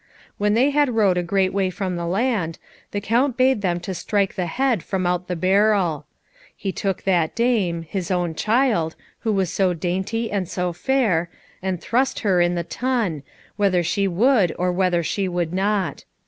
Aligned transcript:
When 0.39 0.55
they 0.55 0.71
had 0.71 0.89
rowed 0.95 1.19
a 1.19 1.21
great 1.21 1.53
way 1.53 1.69
from 1.69 1.95
the 1.95 2.07
land, 2.07 2.57
the 2.89 2.99
Count 2.99 3.37
bade 3.37 3.61
them 3.61 3.79
to 3.81 3.93
strike 3.93 4.33
the 4.33 4.47
head 4.47 4.81
from 4.81 5.05
out 5.05 5.27
the 5.27 5.35
barrel. 5.35 6.07
He 6.57 6.71
took 6.71 7.03
that 7.03 7.35
dame, 7.35 7.83
his 7.83 8.09
own 8.09 8.33
child, 8.33 8.95
who 9.19 9.31
was 9.31 9.53
so 9.53 9.75
dainty 9.75 10.31
and 10.31 10.49
so 10.49 10.73
fair, 10.73 11.29
and 11.61 11.79
thrust 11.79 12.21
her 12.21 12.41
in 12.41 12.55
the 12.55 12.63
tun, 12.63 13.21
whether 13.57 13.83
she 13.83 14.07
would 14.07 14.55
or 14.57 14.71
whether 14.71 15.03
she 15.03 15.27
would 15.27 15.53
not. 15.53 16.03